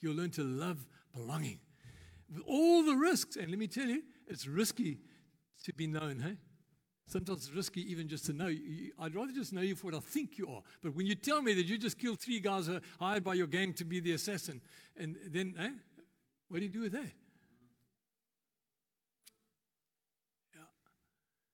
[0.00, 1.60] You'll learn to love belonging.
[2.30, 4.98] With all the risks, and let me tell you, it's risky
[5.64, 6.36] to be known, hey?
[7.08, 8.54] Sometimes it's risky even just to know.
[9.00, 10.62] I'd rather just know you for what I think you are.
[10.82, 12.68] But when you tell me that you just killed three guys
[13.00, 14.60] hired by your gang to be the assassin,
[14.94, 15.70] and then, eh,
[16.48, 17.10] what do you do with that?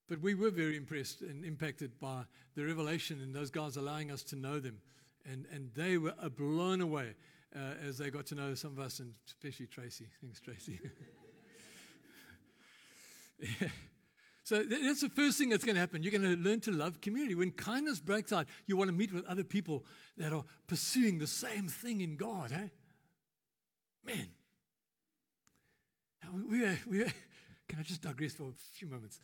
[0.08, 2.24] But we were very impressed and impacted by
[2.56, 4.80] the revelation and those guys allowing us to know them.
[5.24, 7.14] And, and they were blown away
[7.56, 10.08] uh, as they got to know some of us, and especially Tracy.
[10.20, 10.80] Thanks, Tracy.
[13.60, 13.68] yeah.
[14.44, 16.02] So that's the first thing that's going to happen.
[16.02, 17.34] You're going to learn to love community.
[17.34, 19.86] When kindness breaks out, you want to meet with other people
[20.18, 22.52] that are pursuing the same thing in God.
[22.52, 22.68] Eh?
[24.04, 24.28] Man.
[26.50, 27.12] We were, we were,
[27.68, 29.18] can I just digress for a few moments?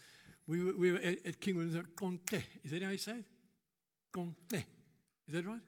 [0.47, 2.43] We were, we were at, at King William's Qonce.
[2.65, 3.25] Is that how you say it?
[4.15, 4.65] Qonce.
[5.29, 5.61] Is that right?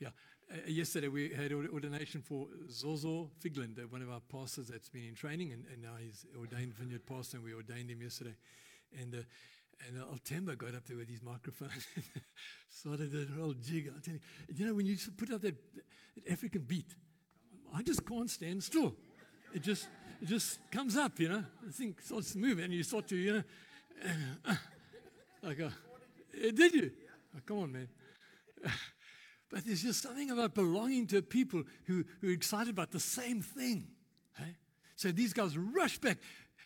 [0.00, 0.08] Yeah.
[0.52, 5.04] Uh, yesterday we had ordination for Zozo Figland, uh, one of our pastors that's been
[5.08, 8.34] in training, and, and now he's ordained vineyard pastor, and we ordained him yesterday.
[9.00, 9.18] And uh,
[9.86, 11.68] and Altemba got up there with his microphone,
[12.70, 13.92] started that whole jig.
[13.94, 14.20] I tell you,
[14.54, 16.94] you know, when you put out that, that African beat,
[17.74, 18.94] I just can't stand still.
[19.52, 19.88] It just
[20.22, 21.44] it just comes up, you know.
[21.64, 23.42] The thing starts moving, and you start to, you know,
[24.48, 24.54] uh,
[25.42, 25.70] like, uh,
[26.32, 26.90] did you?
[27.36, 27.88] Oh, come on, man.
[29.50, 33.42] But there's just something about belonging to people who, who are excited about the same
[33.42, 33.88] thing.
[34.36, 34.56] Hey?
[34.96, 36.18] So these guys rush back.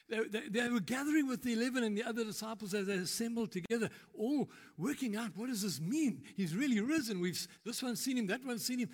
[0.08, 3.52] They, they, they, were gathering with the 11 and the other disciples as they assembled
[3.52, 6.22] together, all working out what does this mean?
[6.36, 7.20] He's really risen.
[7.20, 8.88] We've, this one's seen him, that one's seen him.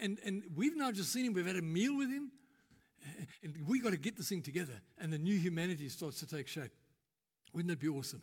[0.00, 1.32] And, and we've now just seen him.
[1.32, 2.30] We've had a meal with him.
[3.42, 4.80] And we've got to get this thing together.
[4.98, 6.72] And the new humanity starts to take shape.
[7.52, 8.22] Wouldn't that be awesome?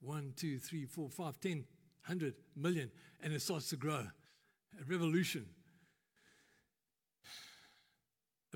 [0.00, 1.64] One, two, three, four, five, ten,
[2.06, 2.90] 100 million,
[3.20, 4.06] and it starts to grow.
[4.80, 5.46] A revolution.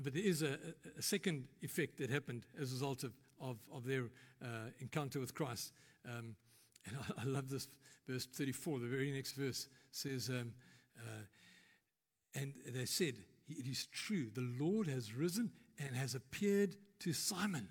[0.01, 0.57] But there is a,
[0.97, 4.05] a second effect that happened as a result of, of, of their
[4.41, 5.73] uh, encounter with Christ.
[6.05, 6.35] Um,
[6.87, 7.67] and I, I, love this
[8.07, 10.53] verse 34, the very next verse says, um,
[10.97, 11.23] uh,
[12.33, 13.15] And they said,
[13.49, 17.67] It is true, the Lord has risen and has appeared to Simon.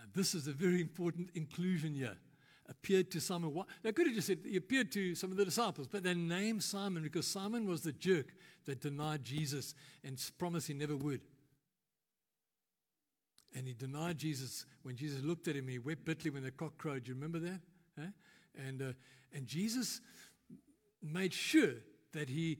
[0.00, 2.16] And this is a very important inclusion here
[2.70, 3.52] appeared to Simon.
[3.82, 6.62] They could have just said he appeared to some of the disciples, but they named
[6.62, 8.26] Simon because Simon was the jerk
[8.66, 11.20] that denied Jesus and promised he never would.
[13.54, 15.66] And he denied Jesus when Jesus looked at him.
[15.66, 17.08] He wept bitterly when the cock crowed.
[17.08, 17.60] You remember that?
[17.98, 18.06] Huh?
[18.56, 18.92] And, uh,
[19.34, 20.00] and Jesus
[21.02, 21.74] made sure
[22.12, 22.58] that he,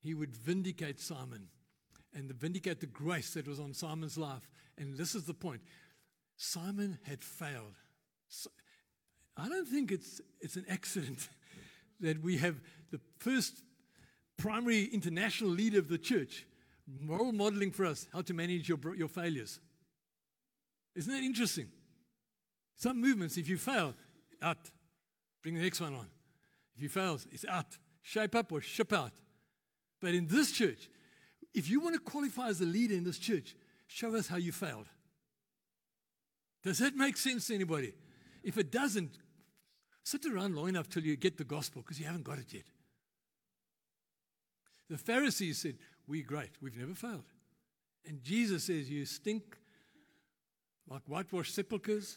[0.00, 1.48] he would vindicate Simon
[2.14, 4.48] and vindicate the grace that was on Simon's life.
[4.78, 5.60] And this is the point
[6.38, 7.74] Simon had failed.
[9.38, 11.28] I don't think it's, it's an accident
[12.00, 12.56] that we have
[12.90, 13.62] the first
[14.36, 16.46] primary international leader of the church
[17.06, 19.60] role modeling for us how to manage your, your failures.
[20.94, 21.68] Isn't that interesting?
[22.76, 23.94] Some movements, if you fail,
[24.42, 24.70] out.
[25.42, 26.06] Bring the next one on.
[26.76, 27.76] If you fail, it's out.
[28.02, 29.12] Shape up or ship out.
[30.00, 30.88] But in this church,
[31.54, 33.54] if you want to qualify as a leader in this church,
[33.86, 34.86] show us how you failed.
[36.62, 37.94] Does that make sense to anybody?
[38.42, 39.18] If it doesn't,
[40.08, 42.62] Sit around long enough till you get the gospel because you haven't got it yet.
[44.88, 45.74] The Pharisees said,
[46.06, 46.52] We're great.
[46.62, 47.26] We've never failed.
[48.06, 49.58] And Jesus says, You stink
[50.88, 52.16] like whitewashed sepulchres.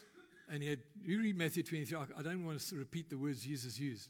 [0.50, 1.98] And had, you read Matthew 23.
[2.16, 4.08] I don't want to repeat the words Jesus used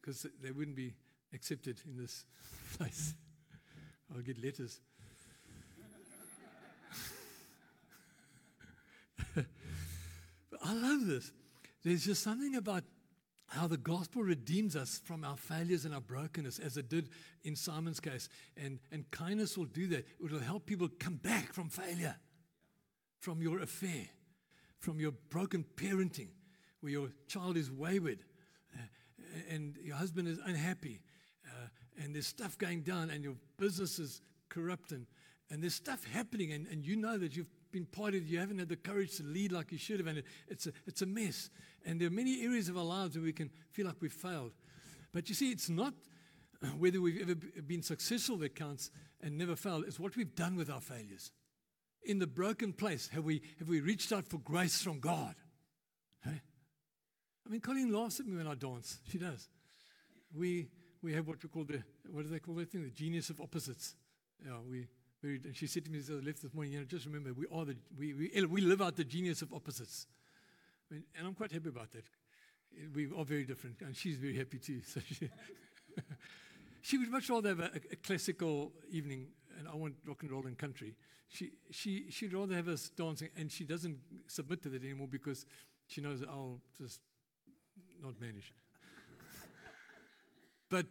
[0.00, 0.92] because they wouldn't be
[1.32, 2.24] accepted in this
[2.76, 3.14] place.
[4.12, 4.80] I'll get letters.
[10.64, 11.30] I love this.
[11.84, 12.84] There's just something about
[13.48, 17.10] how the gospel redeems us from our failures and our brokenness, as it did
[17.42, 18.28] in Simon's case.
[18.56, 19.98] And, and kindness will do that.
[19.98, 22.16] It will help people come back from failure,
[23.20, 24.08] from your affair,
[24.80, 26.28] from your broken parenting,
[26.80, 28.20] where your child is wayward
[28.74, 28.80] uh,
[29.50, 31.00] and your husband is unhappy,
[31.46, 31.68] uh,
[32.02, 35.06] and there's stuff going down, and your business is corrupt, and,
[35.50, 38.60] and there's stuff happening, and, and you know that you've been part of, you haven't
[38.60, 41.06] had the courage to lead like you should have, and it, it's, a, it's a
[41.06, 41.50] mess.
[41.84, 44.52] And there are many areas of our lives where we can feel like we've failed.
[45.12, 45.92] But you see, it's not
[46.62, 50.54] uh, whether we've ever been successful that counts and never failed, it's what we've done
[50.56, 51.32] with our failures.
[52.04, 55.34] In the broken place, have we, have we reached out for grace from God?
[56.22, 56.40] Hey?
[57.44, 59.00] I mean, Colleen laughs at me when I dance.
[59.10, 59.48] She does.
[60.32, 60.68] We,
[61.02, 62.84] we have what we call the, what do they call that thing?
[62.84, 63.96] The genius of opposites.
[64.44, 64.86] Yeah, we
[65.52, 68.12] she said to me left this morning, you know, just remember, we are the, we,
[68.14, 70.06] we, we live out the genius of opposites.
[70.90, 72.04] I mean, and I'm quite happy about that.
[72.94, 74.80] We are very different, and she's very happy too.
[74.82, 75.30] So she,
[76.82, 80.46] she would much rather have a, a, classical evening, and I want rock and roll
[80.46, 80.94] and country.
[81.28, 85.46] She, she, she'd rather have us dancing, and she doesn't submit to that anymore because
[85.86, 87.00] she knows I'll just
[88.02, 88.52] not manage.
[90.68, 90.86] but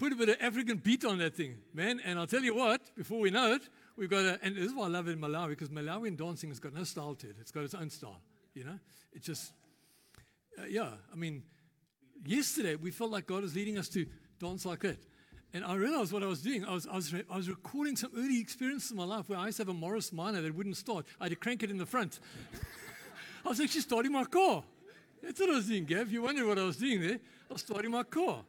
[0.00, 2.00] put a bit of African beat on that thing, man.
[2.02, 3.60] And I'll tell you what, before we know it,
[3.98, 6.48] we've got a, and this is why I love it in Malawi, because Malawian dancing
[6.48, 7.36] has got no style to it.
[7.38, 8.22] It's got its own style.
[8.54, 8.78] You know,
[9.12, 9.52] it just,
[10.58, 10.88] uh, yeah.
[11.12, 11.42] I mean,
[12.24, 14.06] yesterday we felt like God was leading us to
[14.40, 14.96] dance like that.
[15.52, 16.64] And I realized what I was doing.
[16.64, 19.46] I was, I was, I was recording some early experiences in my life where I
[19.46, 21.04] used to have a Morris Minor that wouldn't start.
[21.20, 22.20] I had to crank it in the front.
[23.44, 24.64] I was actually starting my car.
[25.22, 26.10] That's what I was doing, Gav.
[26.10, 27.18] You wonder what I was doing there.
[27.50, 28.44] I was starting my car.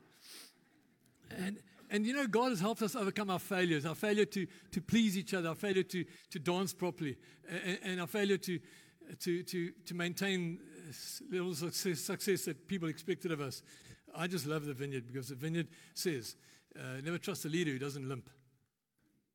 [1.38, 1.58] And,
[1.90, 5.18] and you know, God has helped us overcome our failures, our failure to, to please
[5.18, 7.18] each other, our failure to, to dance properly,
[7.50, 8.60] and, and our failure to,
[9.20, 10.60] to, to, to maintain
[11.32, 13.62] levels of success that people expected of us.
[14.16, 16.36] I just love the vineyard because the vineyard says,
[16.78, 18.30] uh, never trust a leader who doesn't limp.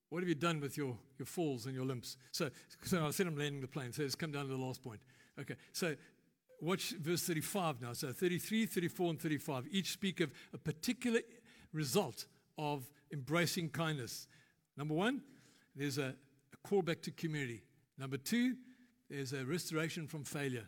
[0.09, 2.17] What have you done with your, your falls and your limps?
[2.31, 2.51] So,
[2.85, 3.93] so I said I'm landing the plane.
[3.93, 5.01] So let's come down to the last point.
[5.39, 5.95] Okay, so
[6.61, 7.93] watch verse 35 now.
[7.93, 11.21] So 33, 34, and 35 each speak of a particular
[11.77, 12.27] result
[12.59, 14.27] of embracing kindness.
[14.77, 15.23] Number one,
[15.75, 16.15] there's a,
[16.53, 17.63] a callback to community.
[17.99, 18.57] Number two,
[19.09, 20.67] there's a restoration from failure.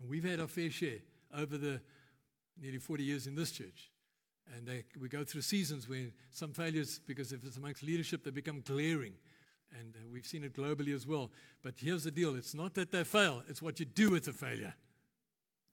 [0.00, 0.98] And we've had our fair share
[1.36, 1.80] over the
[2.60, 3.90] nearly 40 years in this church.
[4.54, 8.30] And they, we go through seasons where some failures, because if it's amongst leadership, they
[8.30, 9.14] become glaring.
[9.78, 11.30] And uh, we've seen it globally as well.
[11.62, 14.32] But here's the deal it's not that they fail, it's what you do with the
[14.32, 14.74] failure.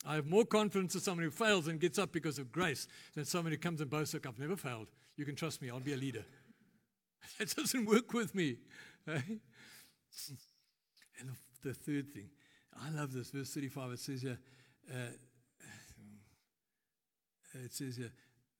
[0.05, 3.25] I have more confidence in someone who fails and gets up because of grace than
[3.25, 4.87] someone who comes and boasts, Look, I've never failed.
[5.15, 6.25] You can trust me, I'll be a leader.
[7.39, 8.57] that doesn't work with me.
[9.05, 9.19] Eh?
[11.19, 12.29] And the, the, third thing,
[12.81, 14.37] I love this, verse 35, it says here,
[14.89, 15.11] uh,
[17.65, 18.11] it says here,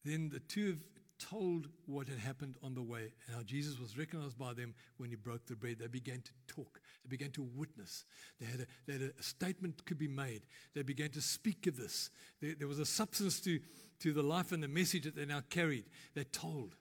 [0.04, 0.80] then the two have
[1.30, 5.10] told what had happened on the way and how Jesus was recognized by them when
[5.10, 5.78] he broke the bread.
[5.80, 6.82] They began to talk.
[7.04, 8.06] They began to witness.
[8.40, 10.42] They had a, they had a statement could be made.
[10.74, 12.10] They began to speak of this.
[12.42, 13.60] There, there was a substance to,
[14.00, 15.86] to the life and the message that they now carried.
[16.14, 16.76] They told.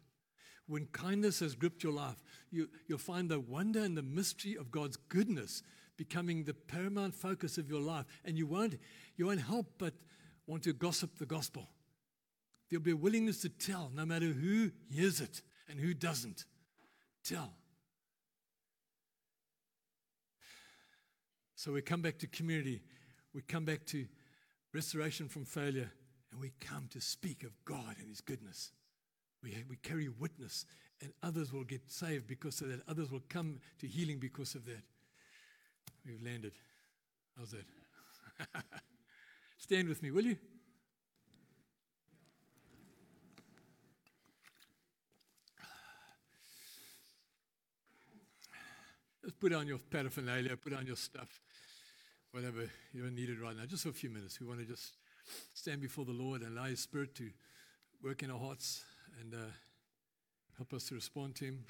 [0.67, 4.71] When kindness has gripped your life, you, you'll find the wonder and the mystery of
[4.71, 5.63] God's goodness
[5.97, 8.07] becoming the paramount focus of your life.
[8.25, 8.79] And you won't,
[9.17, 9.95] you won't help but
[10.47, 11.69] want to gossip the gospel.
[12.73, 16.47] There'll be a willingness to tell, no matter who hears it and who doesn't.
[17.23, 17.53] Tell.
[21.55, 22.81] So we come back to community,
[23.35, 24.07] we come back to
[24.73, 25.93] restoration from failure,
[26.33, 28.73] and we come to speak of God and His goodness.
[29.43, 30.65] We, we carry witness,
[31.03, 32.81] and others will get saved because of that.
[32.89, 34.83] Others will come to healing because of that.
[36.07, 36.53] We've landed.
[37.37, 37.67] How's that?
[39.59, 40.39] Stand with me, will you?
[49.23, 51.41] Just put on your paraphernalia, put on your stuff,
[52.33, 53.65] whatever you need it right now.
[53.67, 54.41] Just for a few minutes.
[54.41, 54.97] We want to just
[55.55, 57.31] stand before the Lord and allow His Spirit to
[58.03, 58.85] work in our hearts
[59.21, 59.47] and uh,
[60.57, 61.65] help us to respond to Him.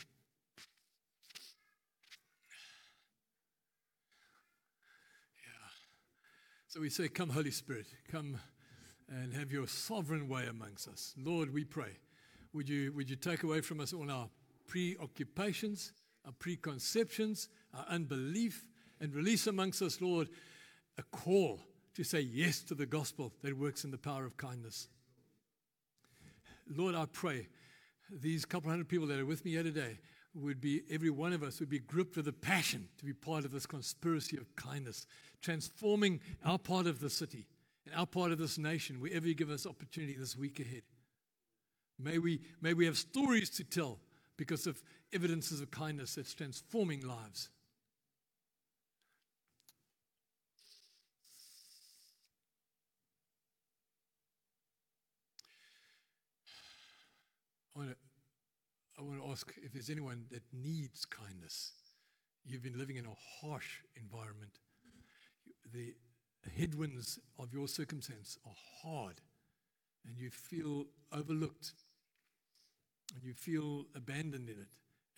[5.37, 5.69] Yeah.
[6.69, 8.38] So we say, Come, Holy Spirit, come
[9.11, 11.12] and have your sovereign way amongst us.
[11.19, 11.99] Lord, we pray.
[12.55, 14.31] Would you, would you take away from us all our
[14.69, 15.93] preoccupations?
[16.27, 18.67] Our preconceptions, our unbelief,
[19.01, 20.29] and release amongst us, Lord,
[20.99, 21.61] a call
[21.95, 24.89] to say yes to the gospel that works in the power of kindness.
[26.75, 27.49] Lord, I pray
[28.11, 29.99] these couple hundred people that are with me here today
[30.35, 33.45] would be, every one of us would be gripped with a passion to be part
[33.45, 35.07] of this conspiracy of kindness,
[35.43, 37.47] transforming our part of the city
[37.85, 40.83] and our part of this nation wherever you give us opportunity this week ahead.
[41.99, 43.99] May we, may we have stories to tell
[44.37, 47.49] because of evidences of kindness that's transforming lives.
[57.75, 57.97] I want, to,
[58.99, 61.73] I want to ask if there's anyone that needs kindness.
[62.45, 64.59] You've been living in a harsh environment.
[65.73, 65.95] The
[66.59, 69.21] headwinds of your circumstance are hard,
[70.07, 71.73] and you feel overlooked,
[73.14, 74.68] and you feel abandoned in it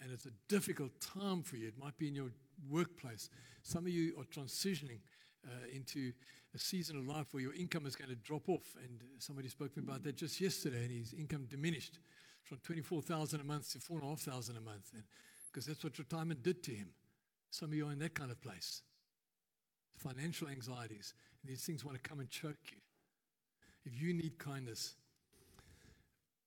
[0.02, 1.68] and it's a difficult time for you.
[1.68, 2.30] It might be in your
[2.70, 3.30] workplace.
[3.62, 4.98] Some of you are transitioning
[5.46, 6.12] uh, into
[6.54, 8.76] a season of life where your income is going to drop off.
[8.82, 11.98] And somebody spoke to me about that just yesterday, and his income diminished
[12.42, 14.92] from 24,000 a month to 4,500 a month.
[15.50, 16.88] Because that's what retirement did to him.
[17.50, 18.82] Some of you are in that kind of place.
[19.96, 21.14] Financial anxieties.
[21.42, 22.78] And these things want to come and choke you.
[23.86, 24.94] If you need kindness,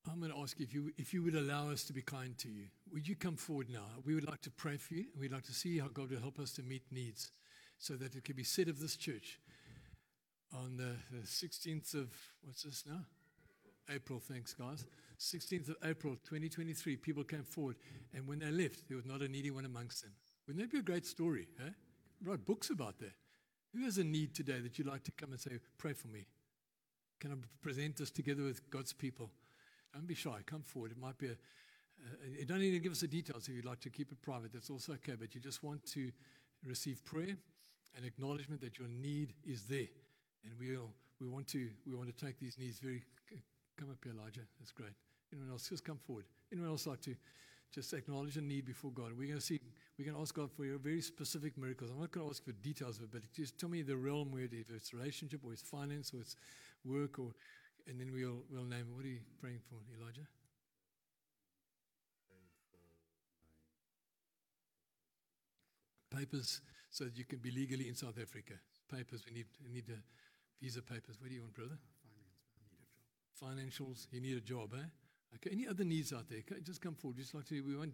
[0.10, 2.38] I'm going to ask you if, you if you would allow us to be kind
[2.40, 2.66] to you.
[2.94, 3.86] Would you come forward now?
[4.06, 5.06] We would like to pray for you.
[5.14, 7.32] And we'd like to see how God will help us to meet needs
[7.78, 9.40] so that it can be said of this church
[10.54, 12.10] on the, the 16th of,
[12.44, 13.02] what's this now?
[13.90, 14.86] April, thanks, guys.
[15.20, 17.76] 16th of April 2023, people came forward,
[18.14, 20.12] and when they left, there was not a needy one amongst them.
[20.46, 21.48] Wouldn't that be a great story?
[21.66, 21.70] Eh?
[22.24, 23.14] Write books about that.
[23.74, 26.26] Who has a need today that you'd like to come and say, Pray for me?
[27.20, 29.32] Can I present this together with God's people?
[29.98, 30.38] Don't be shy.
[30.46, 30.92] Come forward.
[30.92, 33.66] It might be a, uh, you don't need to give us the details if you'd
[33.66, 34.54] like to keep it private.
[34.54, 35.14] That's also okay.
[35.20, 36.12] But you just want to
[36.64, 37.36] receive prayer
[37.96, 39.88] and acknowledgement that your need is there.
[40.46, 43.02] And we'll, we, want to, we want to take these needs very.
[43.76, 44.42] Come up here, Elijah.
[44.60, 44.94] That's great.
[45.34, 45.68] Anyone else?
[45.68, 46.26] Just come forward.
[46.52, 47.16] Anyone else like to
[47.74, 49.14] just acknowledge a need before God?
[49.18, 49.60] We're going to see,
[49.98, 51.90] we're going to ask God for your very specific miracles.
[51.90, 54.32] I'm not going to ask for details of it, but just tell me the realm
[54.32, 56.36] where it is, if it's relationship or it's finance or it's
[56.86, 57.34] work or
[57.88, 58.88] and then we'll, we'll name.
[58.96, 60.28] What are you praying for, Elijah?
[66.10, 68.54] Papers so that you can be legally in South Africa.
[68.90, 70.00] Papers, we need, we need a
[70.64, 71.18] visa papers.
[71.20, 71.78] What do you want, brother?
[73.42, 74.88] Financials, you need a job, eh?
[75.36, 76.40] Okay, any other needs out there?
[76.40, 77.18] Okay, just come forward.
[77.18, 77.94] Just like to, we won't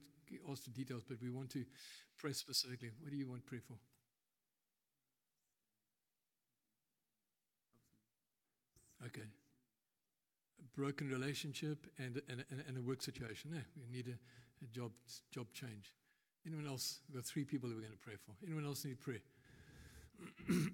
[0.49, 1.65] ask the details, but we want to
[2.17, 2.91] pray specifically.
[3.01, 3.75] What do you want prayer for?
[9.05, 9.27] Okay.
[10.75, 13.51] Broken relationship and, and, and, a work situation.
[13.53, 14.17] Yeah, we need a,
[14.63, 14.91] a job
[15.31, 15.93] job change.
[16.45, 16.99] Anyone else?
[17.07, 18.33] We've got three people that we're going to pray for.
[18.45, 19.21] Anyone else need prayer?
[20.49, 20.71] you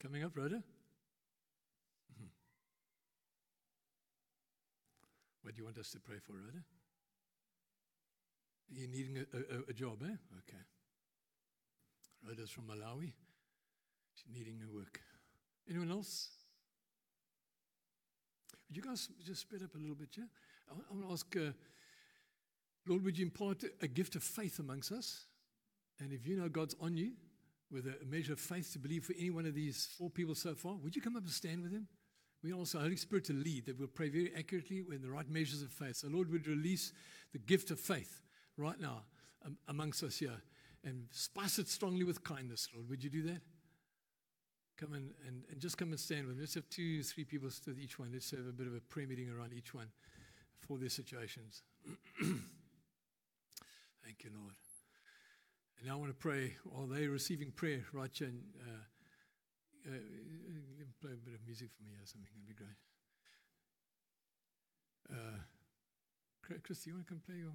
[0.00, 0.56] coming up, Rhoda?
[0.56, 2.26] Mm-hmm.
[5.42, 6.64] What do you want us to pray for, Rhoda?
[8.70, 10.16] Are you needing a, a, a job, eh?
[10.48, 10.62] Okay.
[12.26, 13.12] Rhoda's from Malawi.
[14.14, 15.00] She's needing her work.
[15.68, 16.30] Anyone else?
[18.68, 20.24] Would you guys just speed up a little bit, yeah?
[20.70, 21.52] I, want to ask, uh,
[22.86, 25.26] Lord, would you impart a gift of faith amongst us?
[26.00, 27.12] And if you know God's on you
[27.70, 30.54] with a measure of faith to believe for any one of these four people so
[30.54, 31.86] far, would you come up and stand with him?
[32.42, 35.62] We also Holy Spirit to lead that we'll pray very accurately with the right measures
[35.62, 35.96] of faith.
[35.96, 36.92] So, Lord, would release
[37.32, 38.20] the gift of faith
[38.58, 39.02] right now
[39.46, 40.42] um, amongst us here
[40.84, 42.88] and spice it strongly with kindness, Lord.
[42.90, 43.40] Would you do that?
[44.76, 46.42] Come and, and, and just come and stand with me.
[46.42, 48.10] Let's have two, three people stood each one.
[48.12, 49.86] Let's have a bit of a prayer meeting around each one
[50.58, 51.62] for their situations.
[52.18, 52.40] Thank
[54.24, 54.54] you, Lord.
[55.78, 58.20] And now I want to pray while they're receiving prayer, right.
[58.20, 58.82] And, uh,
[59.86, 59.90] uh,
[61.00, 62.30] play a bit of music for me or something.
[62.32, 62.78] That'd be great.
[65.12, 65.40] Uh,
[66.62, 67.54] Chris, do you want to come play your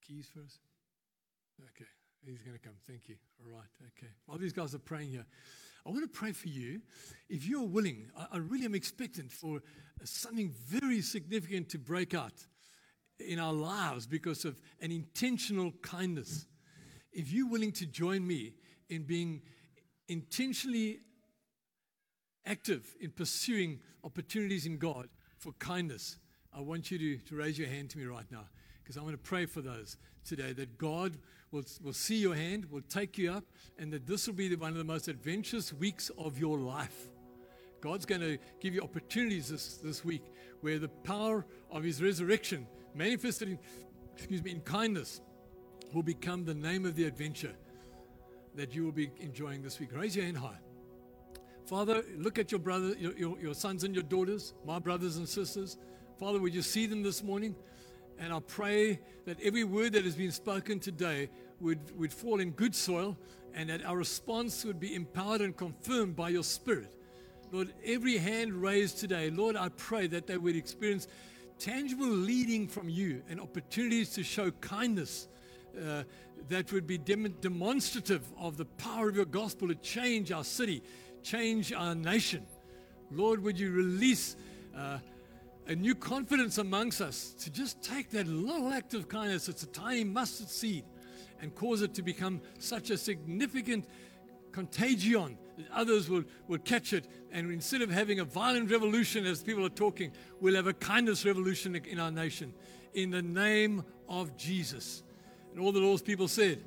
[0.00, 0.58] keys for us?
[1.76, 1.99] Okay.
[2.26, 2.74] He's going to come.
[2.86, 3.16] Thank you.
[3.44, 3.68] All right.
[3.98, 4.12] Okay.
[4.26, 5.24] While these guys are praying here,
[5.86, 6.82] I want to pray for you.
[7.28, 9.60] If you're willing, I, I really am expectant for
[10.04, 12.34] something very significant to break out
[13.18, 16.46] in our lives because of an intentional kindness.
[17.12, 18.54] If you're willing to join me
[18.88, 19.42] in being
[20.08, 21.00] intentionally
[22.46, 25.08] active in pursuing opportunities in God
[25.38, 26.18] for kindness,
[26.52, 28.44] I want you to, to raise your hand to me right now
[28.82, 31.16] because I want to pray for those today that God
[31.52, 33.44] will, will see your hand, will take you up,
[33.78, 37.08] and that this will be one of the most adventurous weeks of your life.
[37.80, 40.22] God's going to give you opportunities this, this week
[40.60, 43.58] where the power of his resurrection, manifested in,
[44.16, 45.20] excuse me, in kindness,
[45.94, 47.54] will become the name of the adventure
[48.54, 49.90] that you will be enjoying this week.
[49.92, 50.58] Raise your hand high.
[51.64, 55.28] Father, look at your brother, your, your, your sons and your daughters, my brothers and
[55.28, 55.78] sisters.
[56.18, 57.54] Father, would you see them this morning?
[58.20, 62.50] And I pray that every word that has been spoken today would, would fall in
[62.50, 63.16] good soil
[63.54, 66.94] and that our response would be empowered and confirmed by your Spirit.
[67.50, 71.08] Lord, every hand raised today, Lord, I pray that they would experience
[71.58, 75.26] tangible leading from you and opportunities to show kindness
[75.76, 76.02] uh,
[76.48, 80.82] that would be dem- demonstrative of the power of your gospel to change our city,
[81.22, 82.46] change our nation.
[83.10, 84.36] Lord, would you release
[84.76, 84.98] uh,
[85.70, 89.68] a new confidence amongst us to just take that little act of kindness, it's a
[89.68, 90.84] tiny mustard seed,
[91.40, 93.86] and cause it to become such a significant
[94.50, 97.06] contagion that others will, will catch it.
[97.30, 100.10] And instead of having a violent revolution as people are talking,
[100.40, 102.52] we'll have a kindness revolution in our nation.
[102.94, 105.04] In the name of Jesus.
[105.52, 106.64] And all the Lord's people said,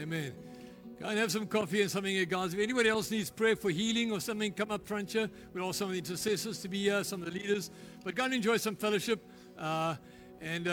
[0.00, 0.32] Amen.
[1.00, 2.54] Go and have some coffee and something here, guys.
[2.54, 5.28] If anybody else needs prayer for healing or something, come up front here.
[5.52, 7.70] We'll ask some of the intercessors to be here, some of the leaders.
[8.04, 9.24] But go and enjoy some fellowship.
[9.58, 9.96] Uh,
[10.40, 10.70] and uh,